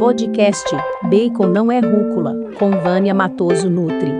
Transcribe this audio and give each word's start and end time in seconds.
Podcast 0.00 0.64
Bacon 1.02 1.48
não 1.48 1.70
é 1.70 1.78
rúcula, 1.78 2.34
com 2.58 2.70
Vânia 2.70 3.12
Matoso 3.12 3.68
Nutri. 3.68 4.10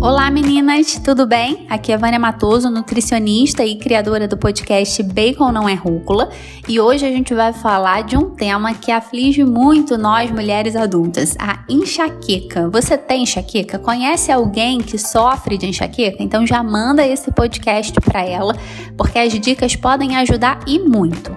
Olá 0.00 0.28
meninas, 0.28 1.00
tudo 1.04 1.24
bem? 1.24 1.68
Aqui 1.70 1.92
é 1.92 1.96
Vânia 1.96 2.18
Matoso, 2.18 2.68
nutricionista 2.68 3.64
e 3.64 3.78
criadora 3.78 4.26
do 4.26 4.36
podcast 4.36 5.00
Bacon 5.04 5.52
Não 5.52 5.68
é 5.68 5.74
Rúcula, 5.74 6.30
e 6.68 6.80
hoje 6.80 7.06
a 7.06 7.10
gente 7.10 7.32
vai 7.32 7.52
falar 7.52 8.02
de 8.02 8.16
um 8.16 8.30
tema 8.30 8.74
que 8.74 8.90
aflige 8.90 9.44
muito 9.44 9.96
nós 9.96 10.32
mulheres 10.32 10.74
adultas, 10.74 11.36
a 11.38 11.64
enxaqueca. 11.68 12.68
Você 12.70 12.98
tem 12.98 13.22
enxaqueca? 13.22 13.78
Conhece 13.78 14.32
alguém 14.32 14.80
que 14.80 14.98
sofre 14.98 15.56
de 15.56 15.66
enxaqueca? 15.66 16.20
Então 16.20 16.44
já 16.44 16.60
manda 16.60 17.06
esse 17.06 17.30
podcast 17.30 17.92
para 18.00 18.26
ela, 18.26 18.56
porque 18.96 19.20
as 19.20 19.32
dicas 19.32 19.76
podem 19.76 20.16
ajudar 20.16 20.58
e 20.66 20.80
muito. 20.80 21.30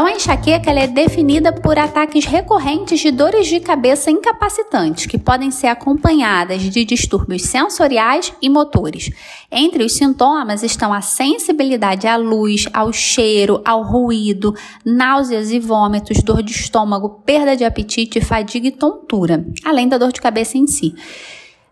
Então, 0.00 0.08
a 0.10 0.16
enxaqueca 0.16 0.70
é 0.70 0.86
definida 0.86 1.52
por 1.52 1.78
ataques 1.78 2.24
recorrentes 2.24 3.00
de 3.00 3.10
dores 3.10 3.46
de 3.46 3.60
cabeça 3.60 4.10
incapacitantes, 4.10 5.04
que 5.04 5.18
podem 5.18 5.50
ser 5.50 5.66
acompanhadas 5.66 6.62
de 6.62 6.86
distúrbios 6.86 7.42
sensoriais 7.42 8.32
e 8.40 8.48
motores. 8.48 9.10
Entre 9.52 9.84
os 9.84 9.92
sintomas 9.92 10.62
estão 10.62 10.90
a 10.90 11.02
sensibilidade 11.02 12.06
à 12.06 12.16
luz, 12.16 12.64
ao 12.72 12.94
cheiro, 12.94 13.60
ao 13.62 13.82
ruído, 13.82 14.54
náuseas 14.82 15.50
e 15.50 15.58
vômitos, 15.58 16.22
dor 16.22 16.42
de 16.42 16.52
estômago, 16.52 17.20
perda 17.26 17.54
de 17.54 17.66
apetite, 17.66 18.22
fadiga 18.22 18.68
e 18.68 18.72
tontura, 18.72 19.44
além 19.62 19.86
da 19.86 19.98
dor 19.98 20.12
de 20.12 20.20
cabeça 20.22 20.56
em 20.56 20.66
si. 20.66 20.94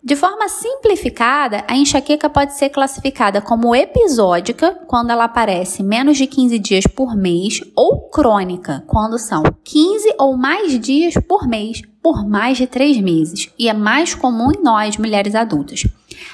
De 0.01 0.15
forma 0.15 0.47
simplificada, 0.47 1.65
a 1.67 1.75
enxaqueca 1.75 2.29
pode 2.29 2.55
ser 2.55 2.69
classificada 2.69 3.41
como 3.41 3.75
episódica, 3.75 4.79
quando 4.87 5.09
ela 5.09 5.25
aparece 5.25 5.83
menos 5.83 6.17
de 6.17 6.25
15 6.25 6.57
dias 6.57 6.87
por 6.87 7.17
mês, 7.17 7.61
ou 7.75 8.09
crônica, 8.09 8.81
quando 8.87 9.19
são 9.19 9.43
15 9.61 10.15
ou 10.17 10.37
mais 10.37 10.79
dias 10.79 11.15
por 11.27 11.45
mês, 11.45 11.81
por 12.01 12.25
mais 12.25 12.57
de 12.57 12.65
3 12.65 13.01
meses, 13.01 13.49
e 13.59 13.67
é 13.67 13.73
mais 13.73 14.15
comum 14.15 14.51
em 14.51 14.63
nós, 14.63 14.95
mulheres 14.95 15.35
adultas. 15.35 15.85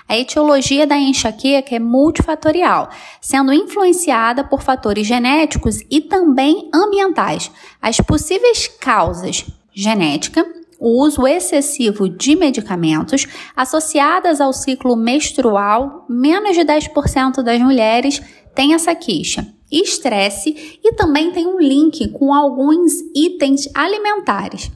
A 0.08 0.16
etiologia 0.16 0.86
da 0.86 0.98
enxaqueca 0.98 1.76
é 1.76 1.80
multifatorial, 1.80 2.90
sendo 3.20 3.52
influenciada 3.52 4.44
por 4.44 4.62
fatores 4.62 5.08
genéticos 5.08 5.80
e 5.90 6.02
também 6.02 6.70
ambientais. 6.72 7.52
As 7.82 7.98
possíveis 7.98 8.68
causas 8.68 9.44
genética, 9.74 10.46
o 10.80 11.02
uso 11.04 11.26
excessivo 11.28 12.10
de 12.10 12.36
medicamentos 12.36 13.28
associadas 13.56 14.42
ao 14.42 14.54
ciclo 14.54 14.96
menstrual, 14.96 16.06
menos 16.10 16.56
de 16.56 16.62
10% 16.62 17.42
das 17.42 17.60
mulheres 17.60 18.22
têm 18.54 18.74
essa 18.74 18.94
queixa. 18.94 19.48
Estresse 19.72 20.80
e 20.84 20.94
também 20.94 21.32
tem 21.32 21.48
um 21.48 21.60
link 21.60 22.08
com 22.10 22.34
alguns 22.34 22.94
itens 23.16 23.68
alimentares. 23.74 24.72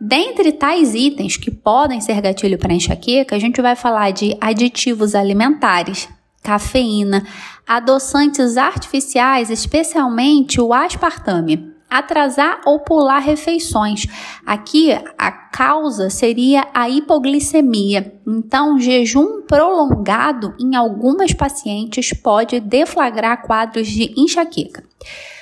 Dentre 0.00 0.52
tais 0.52 0.94
itens 0.94 1.36
que 1.36 1.50
podem 1.50 2.00
ser 2.00 2.20
gatilho 2.20 2.58
para 2.58 2.72
enxaqueca, 2.72 3.36
a 3.36 3.38
gente 3.38 3.60
vai 3.60 3.76
falar 3.76 4.10
de 4.10 4.36
aditivos 4.40 5.14
alimentares, 5.14 6.08
cafeína, 6.42 7.24
adoçantes 7.66 8.56
artificiais, 8.56 9.50
especialmente 9.50 10.60
o 10.60 10.72
aspartame 10.72 11.70
atrasar 11.90 12.60
ou 12.64 12.80
pular 12.80 13.18
refeições. 13.18 14.06
Aqui 14.46 14.92
a 15.18 15.32
causa 15.32 16.08
seria 16.08 16.68
a 16.72 16.88
hipoglicemia. 16.88 18.14
Então, 18.26 18.78
jejum 18.78 19.42
prolongado 19.42 20.54
em 20.60 20.76
algumas 20.76 21.32
pacientes 21.34 22.12
pode 22.12 22.60
deflagrar 22.60 23.42
quadros 23.42 23.88
de 23.88 24.14
enxaqueca. 24.16 24.84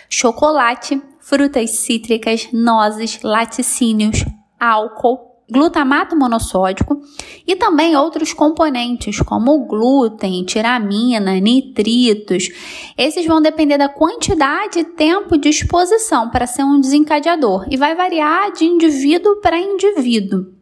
Chocolate, 0.09 1.01
frutas 1.21 1.71
cítricas, 1.71 2.49
nozes, 2.53 3.21
laticínios, 3.23 4.25
álcool, 4.59 5.28
glutamato 5.51 6.15
monossódico 6.15 7.01
e 7.47 7.57
também 7.57 7.97
outros 7.97 8.33
componentes 8.33 9.21
como 9.21 9.67
glúten, 9.67 10.45
tiramina, 10.45 11.41
nitritos. 11.41 12.49
Esses 12.97 13.27
vão 13.27 13.41
depender 13.41 13.79
da 13.79 13.89
quantidade 13.89 14.81
e 14.81 14.85
tempo 14.85 15.39
de 15.39 15.49
exposição 15.49 16.29
para 16.29 16.47
ser 16.47 16.65
um 16.65 16.81
desencadeador 16.81 17.67
e 17.71 17.77
vai 17.77 17.95
variar 17.95 18.53
de 18.53 18.65
indivíduo 18.65 19.37
para 19.41 19.59
indivíduo. 19.59 20.59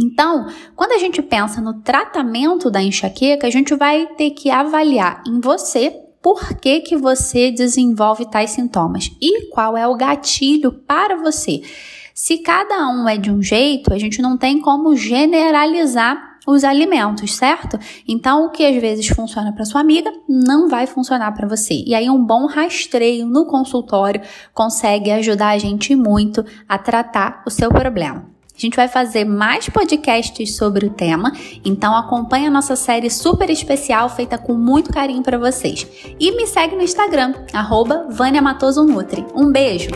Então, 0.00 0.46
quando 0.76 0.92
a 0.92 0.98
gente 0.98 1.20
pensa 1.20 1.60
no 1.60 1.80
tratamento 1.82 2.70
da 2.70 2.80
enxaqueca, 2.80 3.48
a 3.48 3.50
gente 3.50 3.74
vai 3.74 4.06
ter 4.16 4.30
que 4.30 4.48
avaliar 4.48 5.24
em 5.26 5.40
você 5.40 5.92
por 6.22 6.54
que, 6.54 6.80
que 6.80 6.96
você 6.96 7.50
desenvolve 7.50 8.26
tais 8.26 8.50
sintomas 8.50 9.10
e 9.20 9.48
qual 9.50 9.76
é 9.76 9.86
o 9.86 9.96
gatilho 9.96 10.72
para 10.72 11.16
você. 11.16 11.62
Se 12.20 12.38
cada 12.38 12.88
um 12.88 13.08
é 13.08 13.16
de 13.16 13.30
um 13.30 13.40
jeito, 13.40 13.94
a 13.94 13.98
gente 13.98 14.20
não 14.20 14.36
tem 14.36 14.60
como 14.60 14.96
generalizar 14.96 16.40
os 16.48 16.64
alimentos, 16.64 17.32
certo? 17.32 17.78
Então, 18.08 18.44
o 18.44 18.50
que 18.50 18.66
às 18.66 18.74
vezes 18.80 19.06
funciona 19.06 19.52
para 19.52 19.64
sua 19.64 19.80
amiga 19.80 20.12
não 20.28 20.68
vai 20.68 20.88
funcionar 20.88 21.30
para 21.30 21.46
você. 21.46 21.84
E 21.86 21.94
aí, 21.94 22.10
um 22.10 22.20
bom 22.20 22.46
rastreio 22.46 23.24
no 23.24 23.46
consultório 23.46 24.20
consegue 24.52 25.12
ajudar 25.12 25.50
a 25.50 25.58
gente 25.58 25.94
muito 25.94 26.44
a 26.68 26.76
tratar 26.76 27.44
o 27.46 27.50
seu 27.50 27.70
problema. 27.70 28.26
A 28.52 28.60
gente 28.60 28.74
vai 28.74 28.88
fazer 28.88 29.24
mais 29.24 29.68
podcasts 29.68 30.56
sobre 30.56 30.86
o 30.86 30.90
tema, 30.90 31.30
então 31.64 31.96
acompanhe 31.96 32.48
a 32.48 32.50
nossa 32.50 32.74
série 32.74 33.10
super 33.10 33.48
especial 33.48 34.08
feita 34.08 34.36
com 34.36 34.54
muito 34.54 34.92
carinho 34.92 35.22
para 35.22 35.38
vocês. 35.38 35.86
E 36.18 36.32
me 36.32 36.48
segue 36.48 36.74
no 36.74 36.82
Instagram, 36.82 37.34
arroba 37.52 38.08
Vânia 38.10 38.42
Matoso 38.42 38.82
Nutri. 38.82 39.24
Um 39.36 39.52
beijo! 39.52 39.90